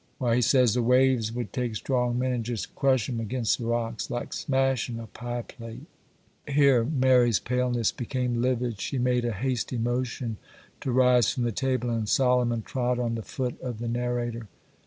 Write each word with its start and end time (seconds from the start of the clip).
Why, 0.17 0.37
he 0.37 0.41
says 0.41 0.73
the 0.73 0.81
waves 0.81 1.31
would 1.31 1.53
take 1.53 1.75
strong 1.75 2.17
men 2.17 2.31
and 2.31 2.43
jest 2.43 2.73
crush 2.73 3.07
'em 3.07 3.19
against 3.19 3.59
the 3.59 3.65
rocks 3.67 4.09
like 4.09 4.33
smashin' 4.33 4.99
a 4.99 5.05
pie 5.05 5.43
plate!' 5.43 5.85
Here 6.47 6.83
Mary's 6.83 7.37
paleness 7.39 7.91
became 7.91 8.41
livid; 8.41 8.81
she 8.81 8.97
made 8.97 9.25
a 9.25 9.31
hasty 9.31 9.77
motion 9.77 10.37
to 10.79 10.91
rise 10.91 11.29
from 11.31 11.43
the 11.43 11.51
table, 11.51 11.91
and 11.91 12.09
Solomon 12.09 12.63
trod 12.63 12.97
on 12.97 13.13
the 13.13 13.21
foot 13.21 13.61
of 13.61 13.77
the 13.77 13.87
narrator. 13.87 14.47